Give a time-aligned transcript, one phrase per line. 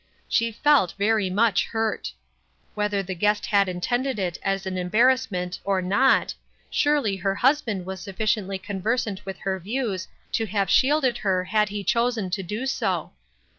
[0.27, 2.11] She felt very much hurt;
[2.73, 6.33] whether the guest had intended it as an embarrassment or not,
[6.71, 11.83] surely her husband was sufficiently conversant with her views to have shielded her had he
[11.83, 13.11] chosen to do so.